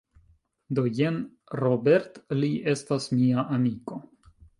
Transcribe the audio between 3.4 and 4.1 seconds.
amiko